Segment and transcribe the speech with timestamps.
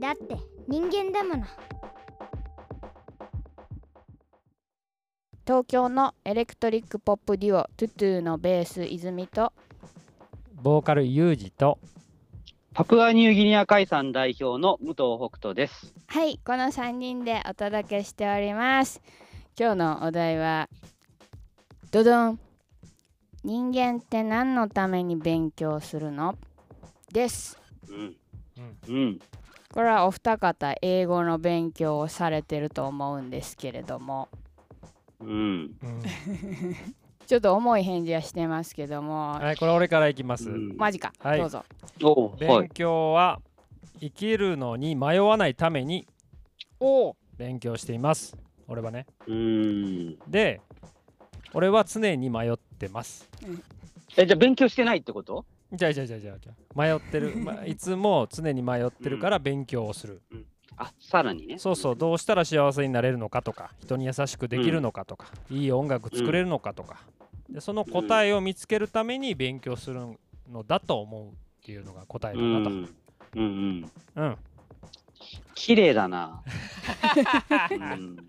[0.00, 1.46] だって人間だもの。
[5.46, 9.52] 東京のエレクトリックポップデュオトゥトゥのベース泉と。
[10.54, 11.78] ボーカルユージと。
[12.72, 15.94] パプアニューギニア海産代表の武藤北斗です。
[16.06, 19.00] はいこの3人でお届けしております。
[19.56, 20.68] 今日のお題は
[21.92, 22.40] ドドン。
[23.44, 26.36] 人間って何のために勉強するの？
[27.12, 27.60] です。
[27.88, 28.16] うん。
[28.88, 28.96] うん。
[28.96, 29.20] うん。
[29.74, 34.28] これはお二方英語の勉強をされてると思うんですけれども。
[35.18, 35.28] うん。
[35.28, 35.74] う ん
[37.26, 39.32] ちょっと重い返事はしてますけども。
[39.32, 40.76] はいこれ俺からいきます、うん。
[40.76, 41.40] マジか、はい。
[41.40, 41.64] どうぞ。
[42.38, 42.68] 勉い。
[42.68, 43.40] 強は
[43.98, 46.06] 生きるのに迷わないために
[46.78, 48.36] おお勉強しています。
[48.68, 49.06] 俺はね。
[49.26, 50.18] うん。
[50.28, 50.60] で
[51.52, 53.28] 俺は常に迷ってます。
[54.16, 55.44] え、じゃあ勉強してないってこと？
[55.76, 56.80] じゃあじゃあじゃあじゃあじゃあ。
[56.80, 60.22] 迷ってる、 まあ、いつも常に迷ってるから勉強をする、
[60.76, 61.58] あ、さらにね。
[61.58, 61.96] そうそう。
[61.96, 67.00] どうしたら幸せになれるのかとか人に優しくできるのかとか、いい音楽作れるのかとか、
[67.48, 70.00] でその答えを見つけるために勉強する
[70.50, 71.34] のだと思うっ
[71.64, 72.74] ていうのが答えうだなと、ん。
[72.74, 72.92] うん
[73.36, 73.92] うん。
[74.16, 74.36] うん。
[75.54, 76.42] 綺麗だな。
[77.70, 78.16] うん。
[78.16, 78.22] 考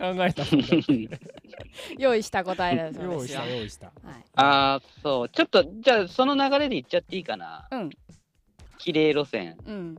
[0.00, 0.44] えた
[1.98, 3.86] 用意した答えだそう用意しですよた用意した。
[3.86, 5.28] はい、あーそう。
[5.28, 7.68] ちょっと、じゃあその流れでいっちゃっていいかな。
[7.70, 7.90] うん。
[8.78, 9.56] 綺麗路線。
[9.66, 9.96] うん。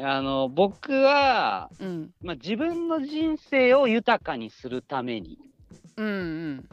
[0.00, 2.10] あの、僕は、うん。
[2.22, 5.38] まあ、自分の人生を豊かにするために。
[5.96, 6.10] うんう
[6.54, 6.68] ん。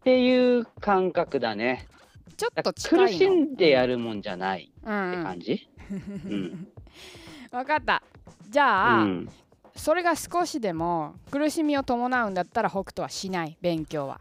[0.00, 1.86] っていう感覚だね。
[2.36, 5.68] ちょっと苦しんでやるもんじゃないうんうんって感じ？
[5.90, 6.68] うん。
[7.50, 8.02] 分かった。
[8.48, 9.28] じゃあ、うん
[9.78, 14.20] それが少しでも苦しみを伴うんだったら北斗はしない勉強は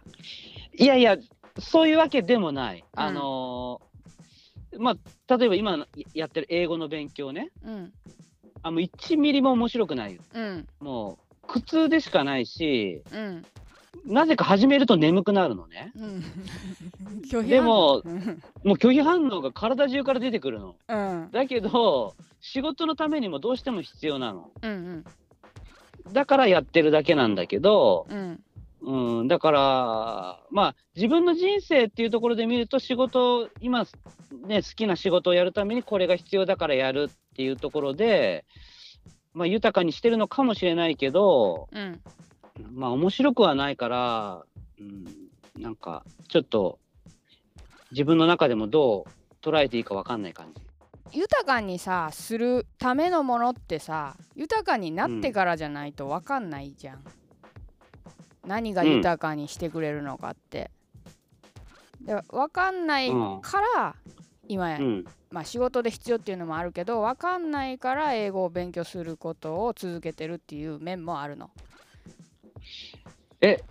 [0.74, 1.18] いやいや、
[1.60, 2.80] そういうわけでもない。
[2.80, 3.88] うんあのー
[4.80, 7.94] まあ、例えば今のやってる英語の勉強ね、うん
[8.64, 10.22] あもう1ミリも面白くないよ。
[10.34, 13.46] うんもう苦痛でしかないし、うん
[14.06, 15.92] なぜか始めると眠くなるのね。
[15.96, 16.24] うん
[17.30, 20.76] 拒否でもうんもう拒否反応が体中から出てくるの。
[20.88, 24.52] うんだけど、仕事のためにもどうしても必要なの。
[24.62, 25.06] うん
[26.14, 28.44] だからやってるだけなんだけど、うん
[28.82, 33.86] うん、だから、まあ、自分の人生っていうところで見ると、仕事、今、
[34.46, 38.46] ね、好きな仕事をやるためにこれが必要だからやるっていうところで、
[39.34, 42.02] まあ、豊かにしてるのかもしれないけど、うん
[42.74, 44.46] まあ、面白くはないから、
[44.80, 45.06] うん、
[45.62, 46.80] なんか、ちょっと、
[47.92, 50.67] 自分の中でもどう捉えていいか分かんない感じ。
[51.12, 57.04] 豊かにさするためのものってさ豊かになってからじゃないと分かんないじゃん、
[58.46, 60.72] 何が豊かにしてくれるのかって、
[62.02, 63.10] で分かんない
[63.42, 63.96] から、
[64.48, 71.50] 今や、うん、まあ仕事で必要っていうのもあるけど分かんないから英語を勉強することを続けてるっていう面もあるの。
[73.42, 73.64] え、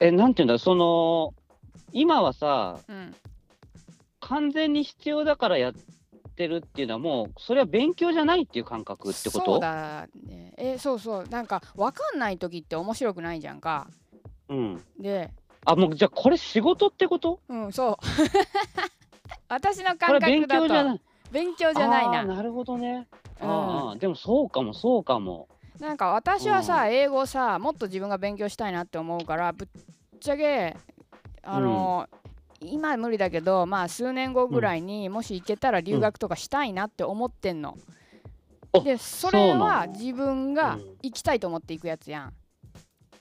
[0.00, 1.34] え、なんていうんだ、その、
[1.92, 3.14] 今はさ、うん。
[4.20, 5.72] 完全に必要だからや
[6.36, 9.44] ってるっていうのはもうそれは勉強じゃないっていう感覚ってこと？
[9.52, 10.52] そうだね。
[10.58, 11.28] えそうそう。
[11.30, 13.88] なんか分かんない時って面白くないじゃんか。
[14.50, 14.84] うん。
[15.00, 15.30] で
[15.64, 17.40] あ、もうじゃあこれ仕事ってこと？
[17.48, 17.96] うんそう。
[19.48, 20.66] 私の感覚だと。
[20.66, 21.00] 強じゃない。
[21.32, 22.24] 勉強じゃないな。
[22.24, 23.08] なるほどね。
[23.40, 23.50] うん。
[23.50, 25.48] ああ、でもそうかもそうかも。
[25.80, 29.68] なんか私はさ、英語さもっと自分が勉強したいなって思うからぶっ
[30.20, 30.76] ちゃけ
[31.42, 32.08] あの、
[32.60, 37.76] 今は無理だけどまあ数年後ぐらいにもし行けたら留学とかしたいなって思ってんの。
[38.72, 42.32] おでそれは自分がうん行きたいと思って行くやつやん。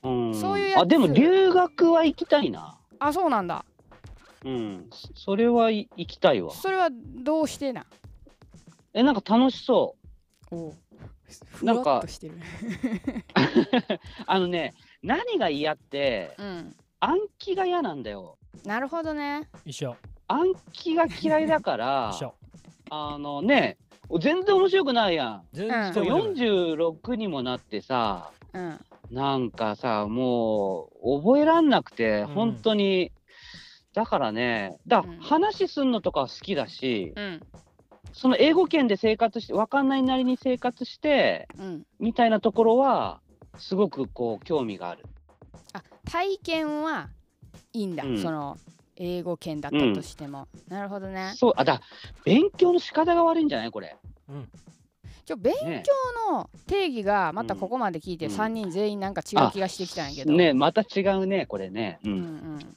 [0.04, 0.36] うん。
[0.36, 2.78] そういうやつあ、でも留学は行きたいな。
[3.00, 3.66] あそうなんだ。
[4.44, 4.88] うん。
[4.92, 6.52] そそれはい行きたいわ。
[6.52, 7.86] それはどうしてな
[8.94, 9.96] え、なんか楽しそ
[10.52, 10.74] お
[11.52, 12.02] ふなんか。
[14.26, 14.74] あのね、
[15.04, 16.76] 何が嫌ってうん。
[17.00, 18.38] 暗記が嫌なんだよ。
[18.64, 19.50] なるほどね。
[19.66, 19.96] 一緒
[20.28, 22.34] 暗記が嫌いだから 一、緒
[22.90, 23.78] あのね、
[24.20, 25.44] 全然面白くないやん。
[25.54, 26.10] 全然面白い
[26.76, 28.80] 46にもなってさ、うん。
[29.12, 33.12] なんかさ、もう覚えらんなくて、うん本当に、
[33.94, 37.42] だからね、だうん話すんのとかは好きだし、うん。
[38.14, 41.84] その英語圏で生活して、わかんないなりに生活して、うん。
[42.00, 43.22] みたいなところは、
[43.58, 45.06] すごくこう、興味がある。
[45.74, 47.10] あ体験は
[47.76, 48.58] いいんだ、うんその
[48.98, 50.48] 英語圏だったとしても。
[50.70, 51.34] なるほどね。
[51.36, 51.82] そう、あ、だ、
[52.24, 53.98] 勉強の仕方が悪いんじゃないこれ。
[54.30, 54.50] うん
[55.26, 60.38] ちょ勉ね強の定義がまたここまで聞いてうん3人全員なんか違う気がしてきたんやけど。
[60.38, 62.00] ねまた違うね、これね。
[62.06, 62.10] う。
[62.10, 62.16] うん
[62.58, 62.76] ん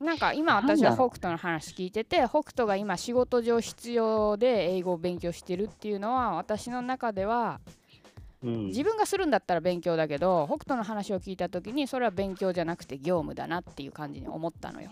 [0.00, 7.60] なんか今私は北斗の話聞いてて北斗が今仕事上必要で英語を勉強してるっていうのは私の中では
[8.42, 14.90] うん自分がするんだったら勉強だけど北斗の話を聞いた時にそれは勉強じゃなくて業務だなっていう感じに思ったのよ。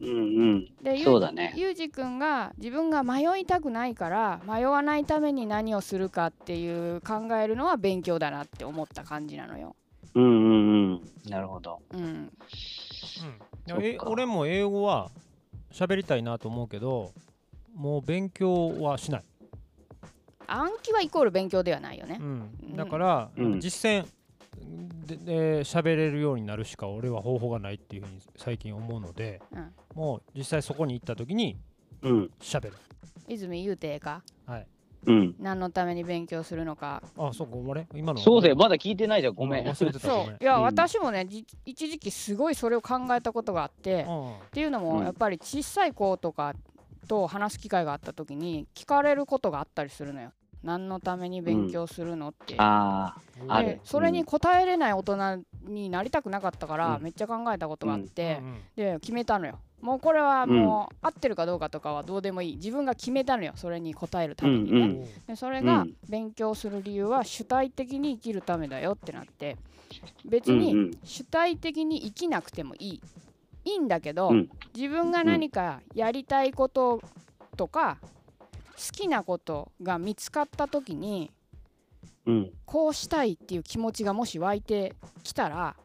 [0.00, 0.12] うんう
[0.56, 0.64] ん。
[0.82, 9.76] でゆそうだねゆうじくんが自分が迷いたくないから迷わないために何をするかっていう考えるのは勉強だなって思った感じなのよ。
[10.14, 11.00] うんうんうん。
[11.30, 11.80] なるほど。
[11.92, 12.30] うん、うん
[14.06, 15.10] 俺も英語は
[15.72, 17.12] 喋りたいなと思うけど
[17.74, 19.24] もう勉強はしない、
[20.46, 22.22] 暗記はイコール勉強ではないよねう。
[22.22, 24.06] んうんだから、うん実践
[25.06, 31.56] でで喋れるようになるしか俺は方法がないっていうふうに最近思うのでうん、もう実際そこに行った時に
[32.02, 32.30] うん。
[32.40, 32.72] 喋る
[33.28, 34.22] 泉言うてええか？
[34.46, 34.66] はい
[35.06, 35.34] うん。
[35.38, 37.02] 何のために勉強するのか。
[37.18, 38.56] あそうごめん今のそうだよ。
[38.56, 39.34] まだ聞いてないじゃん。
[39.34, 39.66] ごめん。
[39.66, 44.06] 忘れてたそごめんういや、うん私もねじ一時期すごいそれを考えたことがあって、
[44.46, 46.54] っていうのもうんやっぱり小さい子とか
[47.04, 50.32] と話す機会があった時に聞かれることがあったりするのよ。
[50.62, 52.56] 何のために勉強するのって。
[52.58, 53.52] あうん。
[53.52, 57.02] あるでそれに答えれない大人になりたくなかったから、うん。
[57.02, 58.40] めっちゃ考えたことがあって、
[58.76, 59.58] で決めたのよ。
[59.80, 62.56] もうこれはもう合ってるかどうかとかはどうでもいい。
[62.56, 64.70] 自分が決めたのよそれに答えるためにね。
[64.70, 65.08] うんうん。
[65.26, 65.96] でそれがうん。
[66.08, 69.58] 勉強する理由は主体的に生きるためだよってなって
[70.24, 70.90] 別にん。
[71.04, 73.00] 主体的に生きなくてもいい
[73.64, 74.50] いいんだけど、うん。
[74.74, 77.02] 自分が何かやりたいこと
[77.56, 77.98] とか
[78.76, 81.30] 好きなことが見つかった時に
[82.26, 82.50] うん。
[82.64, 85.76] こうしたいっていう気持ちがもし湧いてきたら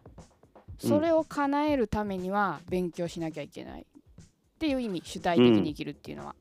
[0.77, 4.25] それを叶えるためには勉強しなきゃいけないっ
[4.59, 6.35] ていう意味主体的に生きるっていうのは。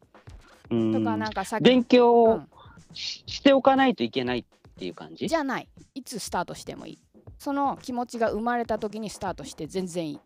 [0.71, 0.93] うん。
[0.93, 2.49] とかなんかさっき勉強をうん。
[2.95, 4.45] ししておかないといけないっ
[4.79, 5.29] ていう感じ？
[5.29, 5.69] じゃない。
[5.95, 6.99] いつスタートしてもいい。
[7.39, 10.21] その気持ちが生まれた時にスタートして全然いい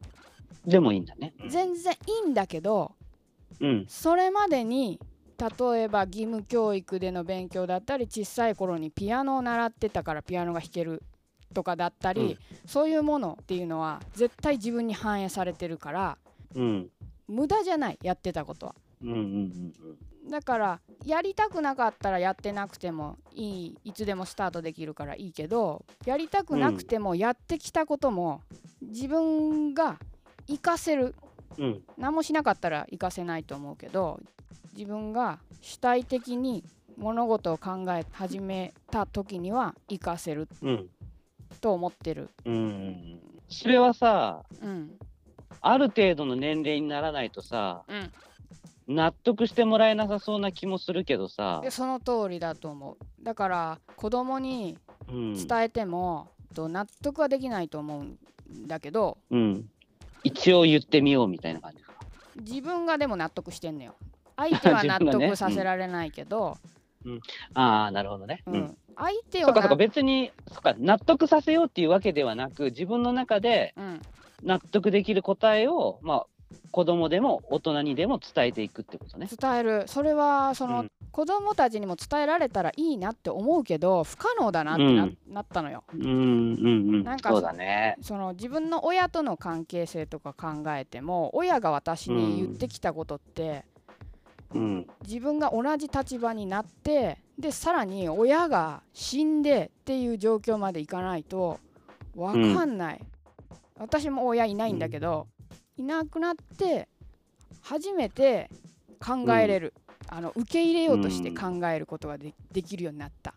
[0.67, 1.35] でもいいんだね。
[1.49, 2.93] 全然いいんだけど
[3.61, 3.87] うん。
[3.89, 5.01] それまでに
[5.39, 11.03] 例えば義務教育での勉強だったり小さい頃にピアノを習ってたからピアノが弾ける
[11.53, 16.19] とかだったり、そういうものっていうのは絶対自分に反映されてるから
[16.55, 16.91] うん。
[17.29, 19.73] 無駄じゃないやってたことはうんうんうん
[20.31, 28.41] だからやりたくなかったらやってなくてもいいいつでもスタートできるからいいけどやりたくなくてもやってきたことも
[28.81, 29.99] 自分が
[30.47, 31.15] 活かせる
[31.59, 31.65] うん。
[31.65, 31.83] うん。
[31.99, 34.21] 何もしなかったら活かせないと思うけど
[34.75, 36.65] 自分が主体的に
[36.97, 40.89] 物事を考え始めた時には活かせるうん。
[41.61, 42.31] と思ってる。
[42.45, 43.21] うんうん。
[43.49, 44.93] それはさ、うん
[45.61, 47.83] ある程度の年齢にならないとさ、
[48.89, 54.77] うん、納得してもらえなさそうな気もするけどさで、その通りだと思うだから子供に
[55.09, 58.19] うん、伝えても、と納得はできないと思うん
[58.67, 59.69] だけどうん、
[60.25, 61.93] 一応言ってみようみたいな感じか。
[62.37, 63.95] 自分がでも納得してんのよ
[64.37, 66.57] 相手は納得させられないけど、
[67.55, 68.43] ああ、なるほどね。
[68.47, 68.79] うんうん。
[68.97, 74.01] 相手をそっかそっか、な別に、そっか、納得させようっていうわけではなく、自分の中でうん、
[74.43, 76.27] 納得できる答えを、まあ、
[76.73, 79.29] 子供でも大人にでも伝えていくってことね。
[79.41, 86.17] 伝えるそれはその、うん子供たちにも伝えられたらいいなって思うけど不可能だなってな,、うんなったのようんうんう
[86.97, 87.05] ん。
[87.05, 87.97] なんかそうだね。
[88.01, 93.67] その自分の親との関係性とか考えても親が私に言ってきたことって、
[94.55, 94.87] うん。
[95.03, 101.61] 自分が同じ立場になってでさらに親が死んでっていう状況までいかないと
[102.17, 103.01] 分かんない、
[103.79, 105.27] 私も親いないんだけど、
[105.77, 106.89] いなくなって
[107.61, 108.51] 初めて
[109.01, 109.75] 考えれる、
[110.09, 113.35] あの受け入れようとして考えることがでできるようになった、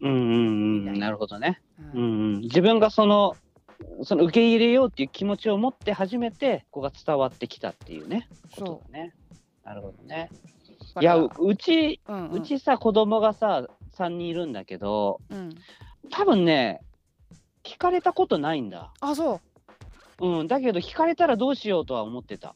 [0.00, 0.84] うんうんうん。
[0.84, 1.60] ななるほどね。
[1.94, 2.40] うんうんうん。
[2.42, 3.36] 自分がその、
[4.04, 8.28] その受け入れようっていう気持ちを持って初めて、ここが伝わってきたっていうね。
[8.54, 9.14] こそとだね。
[9.64, 10.28] なるほどね。
[10.96, 13.66] ういや、うち、うんうんうちさ、子供がさ、
[13.96, 15.50] 3人いるんだけど、うん、
[16.10, 16.80] 多分ね、
[17.62, 18.92] 聞かれたことないんだ。
[19.00, 19.40] あそう
[20.22, 22.54] うん、だけど聞かれたらどうしようとは思ってた。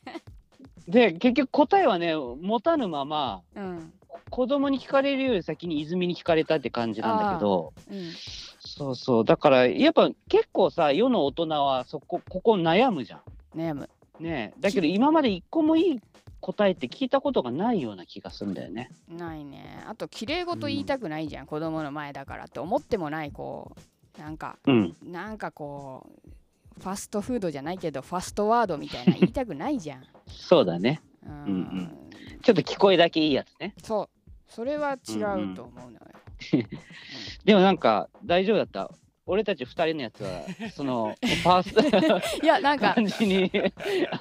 [0.86, 3.92] で、結局答えはね、持たぬまま、うん。
[4.30, 8.12] 子供に聞かれるより先に泉に聞かれたって感じなんだけど、うん。
[8.60, 13.22] そうそう、だからやっぱ結構さ、世の大人はそこ、ここ悩むじゃ
[13.56, 13.88] 悩む。
[14.20, 14.24] ん。
[14.24, 14.60] ねえ。
[14.60, 16.00] だけど今まで一個もいい
[16.40, 18.90] 答えって聞いたことがないような気がするんだよね。
[19.08, 19.82] ないね。
[19.86, 23.74] あと綺麗事言いたくないじゃん、子供の前だからって思ってもないこ
[24.18, 24.20] う。
[24.20, 24.96] なんかうん。
[25.02, 26.37] なんかこう
[26.78, 31.00] ファストフードじゃないけどファストワードみたいな言いたくないじゃん、 そうだね。
[31.24, 31.94] うんうんうん
[32.40, 33.74] ちょっと聞こえだけいいやつね。
[33.82, 34.08] そう
[34.46, 36.00] それは違うと思うのよ、
[37.44, 38.90] でもなんか大丈夫だった？
[39.30, 40.40] 俺たち二人のやつは、
[40.74, 43.50] その、パース いやなんか感じに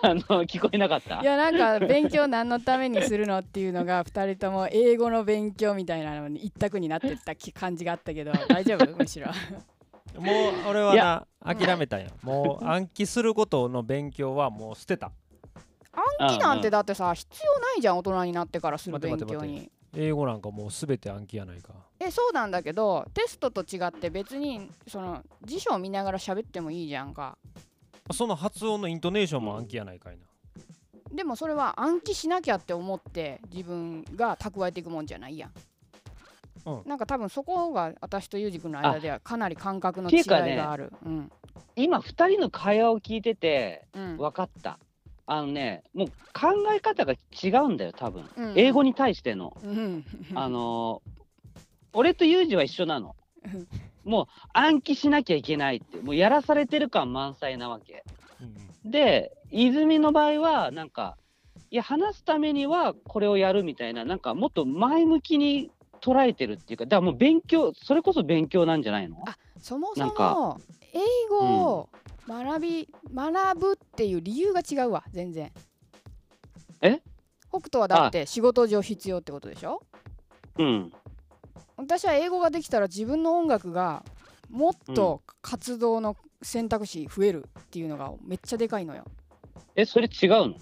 [0.02, 1.22] あの聞こえなかった？
[1.22, 1.24] い。
[1.24, 8.98] やなんか勉強何のためにするのっていうのが2人とも英語の勉強みたいなのに一択になってったき感じがあったけど大丈夫？
[8.98, 9.28] むしろ
[10.16, 12.08] もう俺はな諦めたんよ。
[12.24, 15.12] もう暗記することの勉強はもう捨てた。
[16.20, 19.72] 暗記なんてだってさ必要ないじゃん大人になってからする勉強に。
[19.96, 21.74] 英語なんかもうすべて暗記やないか。
[22.00, 27.38] えそうなんだけどテストと違って別にその辞書を見ながら喋ってもいいじゃんか。
[28.14, 30.28] その発音のイントネーションも暗記やないかいな。
[31.12, 35.52] でもそれは暗記しなきゃって思って自分が蓄えていくもんじゃないやん
[36.86, 41.32] なんか多分そこが私とユージ君の間ではかなり感覚の違いがある、うん。
[41.76, 44.18] 今、二人の会話を聞いてて、うん。
[44.18, 44.80] 分かった。
[45.26, 48.30] あのね、もう考え方が違うんだよ、多分。
[48.36, 48.54] うん。
[48.58, 49.56] 英語に対しての。
[49.64, 50.06] うん。
[50.36, 51.18] あのー
[51.94, 53.16] 俺とユージは一緒なの。
[54.04, 58.04] もう暗記しなきゃいけないって、もうやらされてる感満載なわけ。
[58.84, 58.92] うん。
[58.92, 61.18] で、泉の場合は、なんか、
[61.72, 65.72] いや、話すためにはこれをやるみたいな、なんかもっと前向きに
[66.08, 69.18] 捉えてるっていうか、だからもう勉強、それこそ勉強なんじゃないの？
[69.28, 70.62] あそもそも
[70.94, 71.00] 英
[71.30, 71.90] 語を
[72.28, 75.52] 学び、学ぶっていう理由が違うわ全然。
[76.82, 77.02] え？
[77.50, 79.82] 北斗はだって仕事上必要ってことでしょ？
[80.58, 80.94] うん。
[81.76, 84.04] 私は英語ができたら自分の音楽が
[84.50, 89.06] もっと活動の選択肢増えるっていうのがめっちゃでかいのよ。
[89.76, 90.56] え、それ違うの？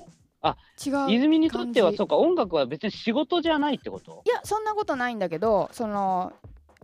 [0.86, 4.22] 違う泉にとっては、そうか、音楽は別に仕事じゃないってこと？
[4.26, 6.34] いやそんなことないんだけどその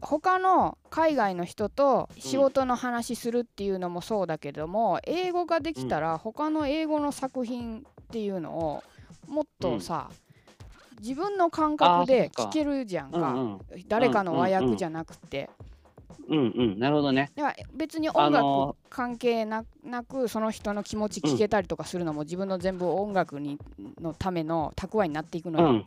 [0.01, 8.83] 他の海外の人と仕事の話するっていうのもそうだけども、英語ができたら他の英語の作品っていうのを
[9.27, 10.09] もっとさ、
[10.99, 13.59] 自分の感覚で聞けるじゃんか、うんうん。
[13.87, 15.70] 誰かの和訳じゃなくて、うんうん。
[16.77, 17.31] なるほどね。
[17.35, 23.57] だから別にあ音の楽関係ななくその人の気持ち聞けたりとかするのも自分の全部音楽に
[23.99, 25.69] のための蓄えになっていくのよ。
[25.69, 25.85] うん。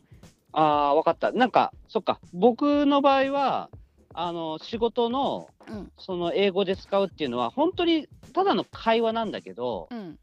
[0.52, 1.32] ああ、わかった。
[1.32, 2.20] なんか、そっか。
[2.32, 3.70] 僕の場合は、
[4.14, 10.18] あの、仕事の、うんその英語で使うっていうのは、本当にただの会話なんだけど、うん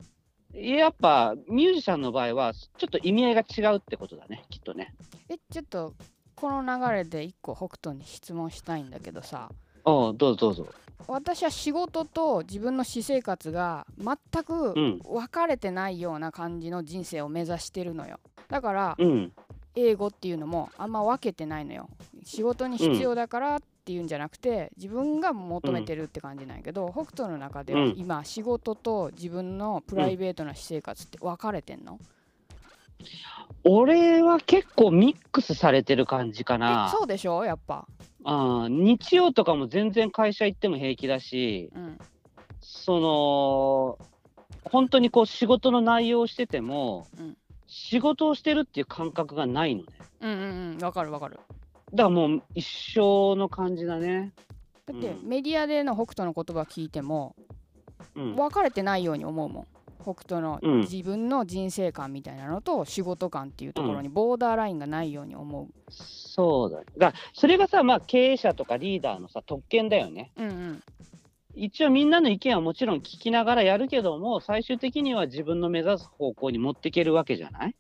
[0.53, 4.93] やっぱミュージシャンの場合は、ちょっと意味合いが違うってことだね、きっとね。
[5.29, 5.93] えちょっと
[6.41, 9.49] この流れで一個北斗に質問したいんだけどさ
[9.85, 10.67] おうどうぞどうぞ。
[11.07, 14.99] 私は仕事と自分の私生活が全くうん。
[14.99, 18.19] 分かれてないような感じの人生を目指してるのよ
[18.49, 19.31] だからうん。
[19.75, 21.89] 英語っていうのもあんま分けてないのよ
[22.23, 31.99] 仕事に必要だからっていうんじゃなくて自分が求めてるって感じなんやけど、北斗の中ではうん今仕事と自分のプライベートな私生活って分かれてんの、
[33.63, 36.89] 俺は結構ミックスされてる感じかえな。
[36.89, 37.43] そうでしょ？
[37.43, 37.87] やっぱ
[38.23, 41.97] あー日曜とかも全然会社行っても平気だし、うん
[42.63, 44.07] その、
[44.63, 47.37] 本当にこう仕事の内容をしてても、うん
[47.73, 49.87] 仕事をしてるっていう感覚がないのね。
[50.19, 51.39] うんうんうん分かる分かる
[51.93, 54.33] だからもう一生の感じだね。
[54.85, 57.33] だってうんメディアでの北斗の言葉聞いても
[58.13, 58.35] うん。
[58.35, 59.67] 分かれてないように思うもん
[60.01, 60.81] 北斗のうん。
[60.81, 65.67] 自分の人生観みたいなのと仕事観っていうところにボーダーラインがないように思う。
[65.89, 66.77] そうだ。
[66.77, 70.31] だからそれがさ、まあ経営者とかリーダーのさ、特権だよね。
[70.37, 70.83] うんうん。
[71.53, 77.75] 一応みんなの意見はもちろん聞きながらやるけども、最終的には自分の目指す方向に持っていけるわけじゃない？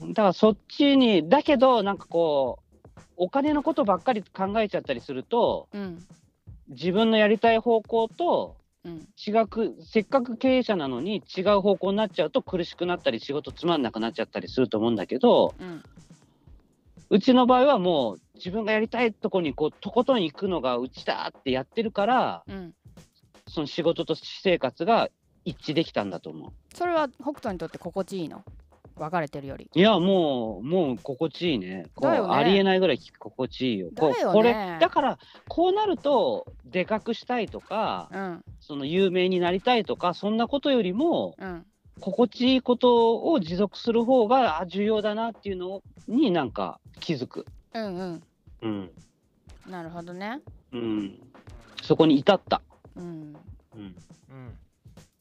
[0.00, 0.14] うん。
[0.14, 2.60] だからそっちに、だけどなんかこ
[2.96, 6.04] う、お金のことばっかり考えちゃったりすると、うん。
[6.68, 15.82] 自分のやりたい方向とうん違く、せっかく経営者なのに違う方向になっちゃうと苦しくなったり仕事つまんなくなっちゃったりすると思うんだけど、うん
[17.10, 22.74] うちの場合はもう自分がやりたいとこにこうとことん行くのがうちだってやってるから、うん。
[23.48, 25.08] その仕事と私生活が
[25.46, 26.50] 一致できたんだと思う。
[26.74, 28.44] それは北斗にとって心地いいの？
[28.98, 31.86] 分かれてるよりいや、もう、もう心地いいね。
[31.94, 33.90] こうねありえないぐらい心地いいよ。
[33.92, 41.66] だよねこれ、だから、こうなると、でかくしたいとか、うんその有名になりたいとか、そんなことよりも、うん
[42.00, 47.44] 心地いいことを持続する方があ重要だなっていうのになんか気づく。
[47.74, 48.22] うんうん
[48.62, 48.90] うん。
[49.68, 50.40] なるほどね
[50.72, 51.18] うん。
[51.82, 52.62] そこに至った。
[52.94, 53.36] うん
[53.74, 53.96] うん。
[54.30, 54.58] うん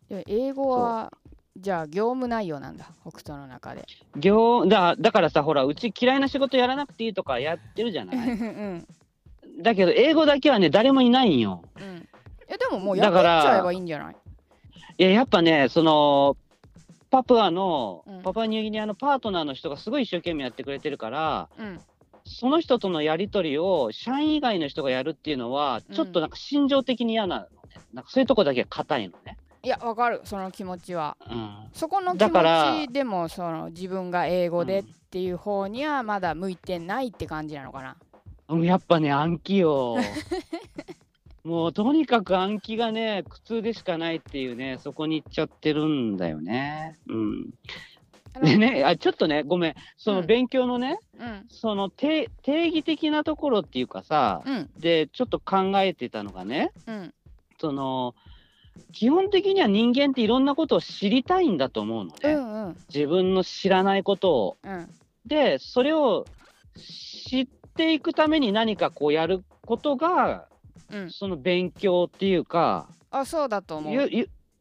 [0.09, 1.11] で英語は
[1.59, 3.85] じゃあ業務内容なんだ北斗の中で
[4.15, 8.17] 業だだからさ、ほら、うち嫌いな仕事やらなくていいとかやってるじゃうない。
[8.17, 8.85] ん
[9.61, 11.63] だけど、英語だけはね、誰もいないんよ。
[11.79, 12.07] うん
[12.49, 14.15] えでももうやっだからちゃえばいいんじゃない？
[14.97, 16.37] いや、やっぱね、その、
[17.09, 21.79] パプアの、うんパプアニューギニアのパートナーの人がすごい一生懸命やってくれてるから、うん
[22.29, 27.49] その人とのやり取りを社員以外の人がやるっていうのは、ちょっとなんか心情的に嫌なのね。
[27.93, 29.36] なんかそういうとこだけ硬いのね。
[29.63, 31.69] いやわかるその気持ちはうん。
[31.73, 37.95] そこの気持ちでもその自分が英語でっていう方にはまだ向いてないって感じなのかな
[38.49, 39.97] うんやっぱね、暗記よ。
[41.43, 46.97] もうとにかく暗記がね、苦痛でしかないっていうね、そこに行っちゃってるんだよね。
[47.07, 47.49] うん。
[48.41, 57.13] でね、あちょっとね、ごめん、そのうん勉強のね、うんその定定義的なところっていうかさ、うんで、ちょっと考えてたのがね、うん
[57.59, 58.13] その、
[58.91, 62.33] 基本的には人間っていろんなことを知りたいんだと思うのね。
[62.33, 64.57] うんうん自分の知らないことを。
[64.63, 64.89] うん
[65.25, 66.25] で、それを
[66.75, 70.47] 知っていくために何かこうやることが、
[70.89, 74.09] うんその勉強っていうか、あそうだと思う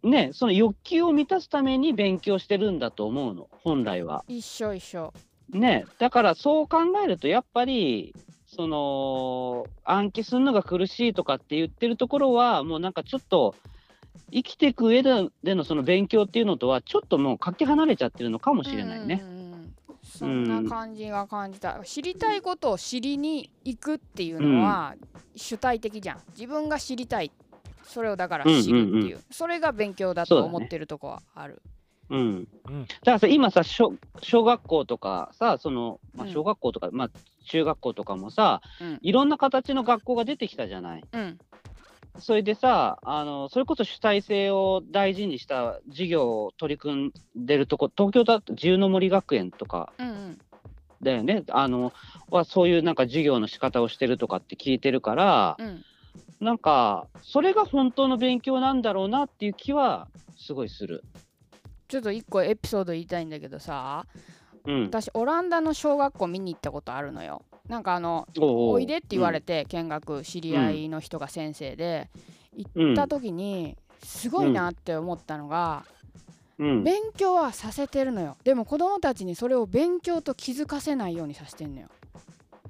[0.03, 4.25] ね、その欲求を満たすために勉強してるんだと思うの、本来は。
[4.29, 5.13] 一緒一緒
[5.51, 8.15] ね、だからそう考えると、やっぱり、
[8.47, 13.55] その暗記するのが苦しいとかって言ってるところは、もうなんかちょっと、
[14.33, 19.23] 生きていく上ででのその勉強っていうのとは、ちょっともうかけ離れちゃってるのかもしれないね。
[19.23, 19.31] うん。
[19.31, 19.75] うんうん。
[20.03, 24.95] そんな感じが感じた、知りたいことを知りに行くっていうのは
[25.35, 26.19] 主体的じゃん。
[26.29, 27.31] 自分が知りたい。
[27.83, 31.63] それをだから知るっていう,、うんうんうそれが勉強だと思ってるとこはある。
[32.09, 32.83] うん、うん。
[32.83, 33.93] だからさ、今さ小、
[34.23, 36.33] 小学校とかさ、そのまあ、うん。
[36.33, 37.11] 小学校とか、まあ、
[37.47, 38.99] 中学校とかもさ、うん。
[39.03, 41.05] いろんな形の学校が出てきたじゃない。
[41.13, 41.39] うん
[42.19, 50.39] それでさあの、それこそ主体性を大事にした授業を取り組んでるとこ、東京だと自由の森学園とかうんうん。
[51.03, 51.93] だよね、あの
[52.31, 55.85] はそういうなんか授業の仕方をしてるとかって聞いてるから、うん。
[56.41, 61.03] なんか、それが本当の勉強なんだろうなっていう気はすごいする。
[61.89, 64.07] ちょっと一個エピソード言いたいんだけどさ
[64.67, 72.09] うん、私オランダの小学校見に行ったことあるのよなんかあのおいでって言われて見学知り合いの人が先生で
[72.55, 75.85] 行った時にすごいなって思ったのが、
[76.59, 78.37] うん、勉強はさせてるのよ。
[78.45, 81.89] でも子供たちにそれを勉強と気づかせないようにさせてんのよ。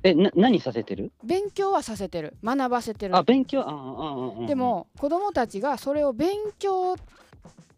[0.03, 1.13] えな何させてる？
[1.25, 2.35] 勉強はさせてる。
[2.43, 3.17] 学ばせてる。
[3.17, 4.47] あ勉強あああああ。
[4.47, 6.97] でも子供たちがそれを勉強っ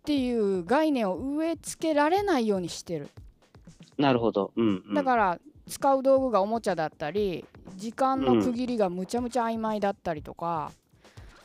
[0.04, 3.08] ていう概念を植え付けられないようにしてる。
[3.98, 7.44] なるほど、うんうん、だから使う道具がおもちゃだったり
[7.76, 10.72] 時間の区切りがむちゃむちゃ曖昧だったりとか、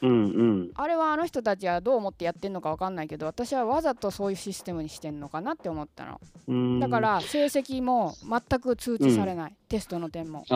[0.01, 0.71] うんうん。
[0.75, 6.19] あれはあの人たちはどう思ってやってんのか分かんないけど私はわざとそういうシステムにしてんのかなって思ったの。
[6.47, 6.79] うん。
[6.79, 10.43] だから成績も全く通知されない、テストの点も。
[10.49, 10.55] あ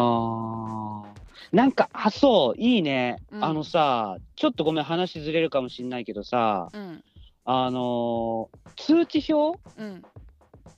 [1.06, 1.56] ー。
[1.56, 3.44] なんかあそういいね、うん。
[3.46, 7.04] あのさちょっとごめん話ずれるかもしんないけどさうん。
[7.46, 9.60] あのー通知表？
[9.78, 10.04] うん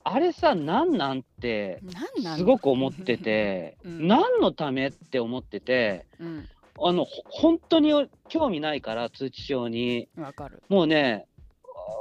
[0.04, 2.38] あれさ何なんてなんなん？
[2.38, 4.08] すごく思ってて、うん。
[4.08, 6.48] 何のためって思っててうん。
[6.82, 7.92] あのほ本当に
[8.30, 10.08] 興味ないから通知表に。
[10.18, 10.64] わかる。
[10.70, 11.26] もうね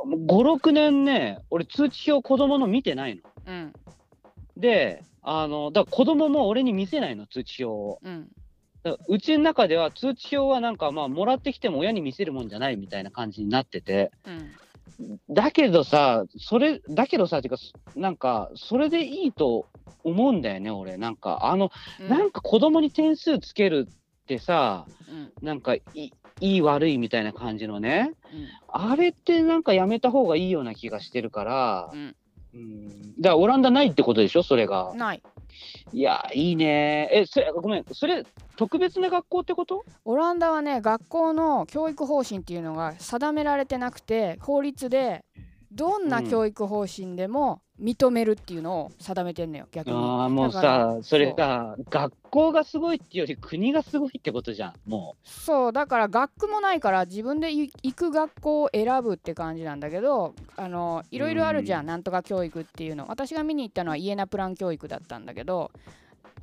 [0.06, 3.22] 56年ね俺通知表子供の見てないの。
[3.46, 3.72] うん。
[4.56, 7.98] であのだから子供も俺に見せないの通知表を。
[8.02, 8.28] うん。
[9.20, 14.10] ちの中では通知表はなんかまあもらってきても親に見せるもんじゃないみたいな感じになってて。
[14.26, 14.50] うん
[15.30, 17.56] だけどさそれだけどさてか
[17.96, 19.66] なんかそれでいいと
[20.04, 20.96] 思うんだよね俺。
[20.96, 21.70] なんかあの、
[22.00, 22.08] うん。
[22.08, 25.46] なんか子供に点数つけるってさうん。
[25.46, 28.12] なんかいいいい悪いみたいな感じのね。
[28.32, 28.48] うん。
[28.68, 32.16] あれってなんかやめた方がいいような気がしてるから、うん。
[32.54, 32.88] うん、
[33.20, 34.92] だからオランダないってことでしょそれが。
[34.94, 35.22] ない。
[35.92, 37.08] いやいいね。
[37.12, 37.84] えそれごめん。
[37.92, 38.24] それ
[38.58, 39.84] 特別な学校ってこと？
[40.04, 45.24] オランダはね学校の教育方針っていうのが定められてなくて法律で
[45.70, 49.96] どんな教育方針でも認めるっていうのを定めてんのよ逆に。
[49.96, 61.86] ああもうさそれさ学校がすごいっていうより国がすごいってことじゃんもそうだから学区もないから自分でい行く学校を選ぶって感じなんだけどあのいろいろあるじゃん、うん。
[61.86, 63.06] なんとか教育っていうの。
[63.06, 65.70] 私が見に行ったのはイエナプラン教育だったんだけど、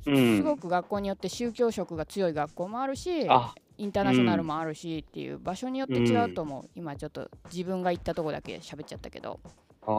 [0.04, 3.54] すごく学校によって宗教色が強い学校もあるしあ。
[3.78, 9.38] インターナショナルもあるしっていう場所によって違うと思う、今ちょっと自分が行ったとこだけ喋っちゃったけど。
[9.82, 9.90] あ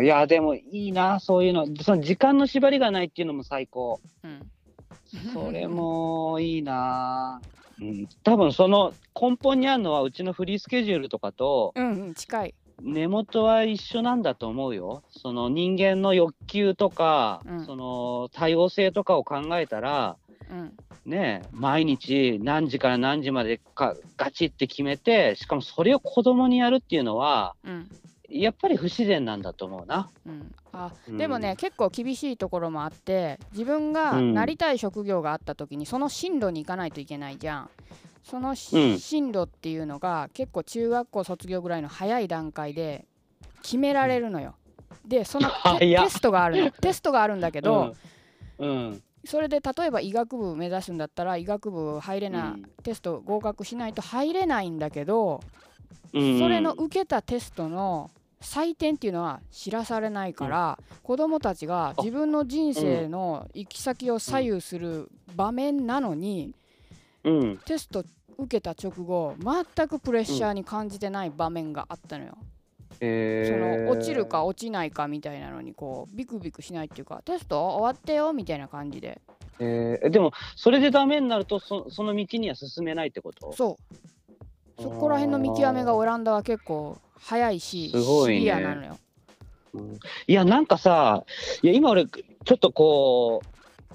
[0.00, 1.66] ーいやでもいいなそういうの。
[1.82, 4.00] その時間の縛りがないっていうのも最高。
[4.24, 4.50] うん。
[5.32, 7.40] それもいいな。
[7.80, 15.02] うん、多分その根本にあるのはうちのフリースケジュールとかとうんうん近い根元は一緒なんだと思うよ。
[15.10, 17.66] その人間の欲求とか、うん。
[17.66, 20.16] その多様性とかを考えたら、
[20.50, 20.76] うん。
[21.04, 27.88] ねえ、毎日何時から何時までかガチって決めて、しかもそれを子供にやるっていうのは、うん
[28.28, 30.10] やっぱり不自然なんだと思うな。
[30.26, 31.18] うん、あうん。
[31.18, 34.34] でもね、結構厳しいところもあって自分がうん。
[34.34, 37.70] なりたい職業があった時にその進路に行かないといけないじゃん。
[38.22, 38.98] その進
[39.32, 43.04] 路っていうのが結構中学校卒業ぐらいの早い段階で
[43.62, 44.54] 決められるのよ。
[45.04, 46.70] でその テストがあるの。
[46.80, 47.94] テストがあるんだけど、
[48.58, 52.62] うん、うん、それで例えば医学部目指すんだったら医学部入れな、うん。
[52.82, 55.40] テスト合格しないと入れないんだけど、
[56.12, 66.52] うんそれの受けたテストの採点っていうのは知らされないから、子どもたちが自分の人生の行き先を左右する場面なのに、
[67.24, 68.04] うん、テスト
[68.36, 72.36] 受けた直後全くプレッシャーに感じてない場面があったのよ。
[73.00, 79.20] えそーの落ちるか落ちないかみたいなのにこうビクビクしないっていうかテスト終わってよみたいな感じで。
[79.60, 80.10] えー。
[80.10, 83.52] でも、それでダメになるとそ、その道には進めないってこと？
[83.52, 83.96] そう
[84.82, 88.38] そこら辺の見極めがオランダは結構早いしすごいね。
[88.40, 88.98] シビアなのよ。
[89.74, 89.98] うん。
[90.26, 91.24] いや、なんかさ、
[91.62, 93.42] いや、今俺、ちょっとこ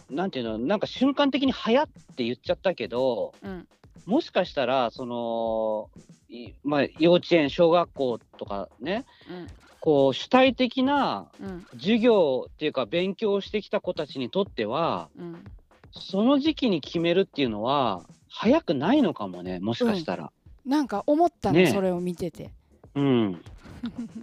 [0.09, 3.67] う、なんていうの、なんか瞬間的に早って言っちゃったけど、うん。
[4.05, 5.89] もしかしたら、その、
[6.29, 9.47] いまあ、幼稚園、小学校とかね、うん。
[9.81, 11.65] こう、主体的なうん。
[11.73, 15.43] 授業っていうか、勉強をしてきた子たちにとっては、うん。
[15.91, 20.31] その時期に決めるっていうのは、早くないのかもね、もしかしたら。
[20.67, 22.51] なんか思ったの、ねえそれを見てて。
[22.93, 23.41] うん。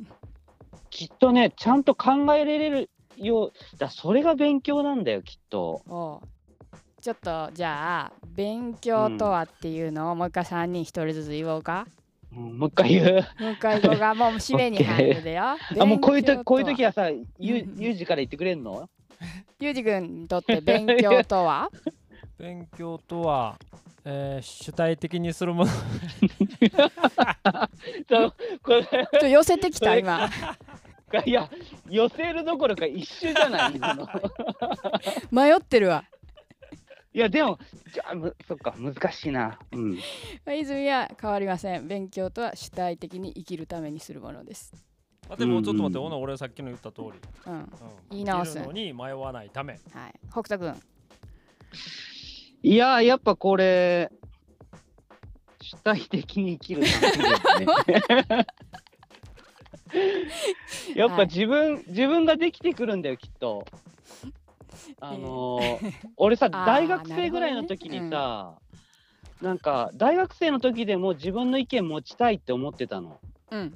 [0.91, 5.83] きっとね、ちゃんと考えられるよう、だそれが勉強なんだよ、きっと。
[5.89, 6.29] おう
[7.01, 11.87] ちょっとじゃあ勉強とはっていうのをもう一回3人一人ずつ言おうか。
[12.35, 13.27] うんもう一回言う。
[13.41, 15.43] もう一回言おうか もう締めに入るでよ。
[15.79, 18.89] あ、もうこういうと勉強こういう時ははさ、ゆうんゆうじから言ってくれんの？
[19.61, 21.71] ゆうじくんにとって勉強とは？
[22.39, 23.59] 勉強とは、
[24.05, 25.71] えー主体的にするもの
[28.07, 28.35] ちょっ
[29.21, 30.29] と寄せてきた今。
[31.25, 31.49] いや、
[31.89, 33.75] 寄せるどころか一緒じゃない。
[35.31, 36.05] 迷ってるわ。
[37.13, 37.59] いや、でも、
[37.93, 39.59] じゃあ、むそっか、難しいな。
[39.71, 39.99] うん。
[40.53, 41.87] 泉は変わりません。
[41.87, 44.75] 勉強とは主体的に生きるためにするものです。
[45.31, 47.13] あでもちょっと待って、うんほな俺さっきの言った通り、
[47.47, 47.53] うん。
[47.55, 47.71] うん、
[48.11, 50.15] 言い直す生きるのに迷わないためはい。
[50.31, 50.83] 北斗くん。
[52.65, 54.11] いや、やっぱこれ、
[55.61, 58.47] 主体的に生きるためですね。
[60.97, 63.67] やっぱ自分、自分ができてくるんだよ、きっと。
[64.99, 68.55] あのー俺さ、 大学生ぐらいの時にさ、
[69.43, 73.21] なんか、大学生の時でも自分の意見持ちたいって思ってたの。
[73.51, 73.75] うん。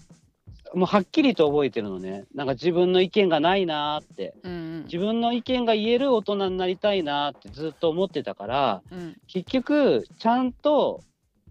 [0.75, 2.25] もうはっきりと覚えてるのね。
[2.35, 4.35] なんか自分の意見がないなーって。
[4.43, 9.17] うんうん自分の意見が言える大人になりたいなーってずっと思ってたから、うん。
[9.27, 11.03] 結局、ちゃんと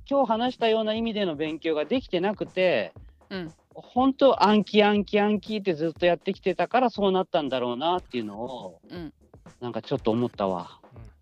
[0.10, 2.94] 今日話したような意味での勉強ができてなくて、
[3.30, 3.54] うん。
[3.76, 9.14] 本当暗記暗記暗記ってずっとやってきてたからそうなったんだろうなっていうのをうん。
[9.62, 10.80] なんかちょっと思ったわ。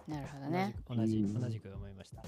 [0.08, 0.76] なるほどね。
[0.90, 2.22] 同じうん同じく思いました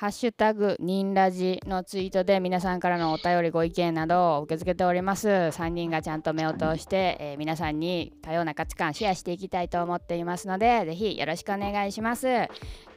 [0.00, 5.28] ハッシュタグニンラジのツイートで皆さんからのお便りご意見などを受け付けております。
[5.28, 12.26] 3人がちゃんと目を通して、えー皆さんに多様な価値観シェアしていきたいと思っていますのでぜひよろしくお願いします。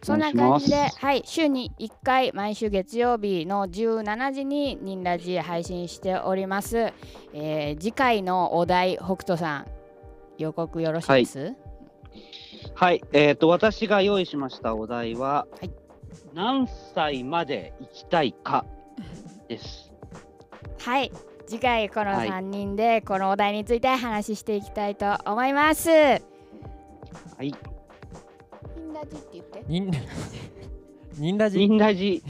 [0.01, 6.93] そんな感じではい週に1回毎週月曜日の17時にニンラジ配信しております、
[7.33, 9.67] えー次回のお題北斗さん
[10.37, 11.53] 予告よろしいです、
[12.75, 15.82] はい、えっ、と私が用意しましたお題は、はい
[16.33, 18.65] 何歳まで生きたいか
[19.47, 19.91] です。
[20.79, 21.11] はい
[21.47, 25.89] 次回このはい3人でこのお題について話していきたいと思います。
[25.89, 26.17] は
[27.41, 27.53] い、
[28.75, 29.63] みんなじって言って。
[29.67, 29.91] ニン
[31.17, 32.23] ニンラジニンラジ